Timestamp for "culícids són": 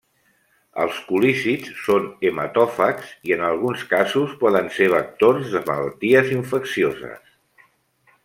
1.09-2.07